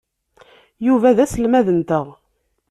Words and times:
Yuba 0.87 1.15
d 1.17 1.17
aselmad-nteɣ. 1.23 2.05